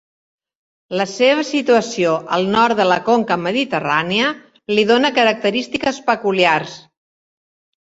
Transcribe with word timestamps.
La 1.01 1.05
seva 1.11 1.43
situació 1.49 2.13
al 2.37 2.47
nord 2.55 2.79
de 2.79 2.87
la 2.93 2.97
Conca 3.11 3.39
Mediterrània 3.43 4.33
li 4.75 4.89
dona 4.95 5.15
característiques 5.21 6.03
peculiars. 6.11 6.77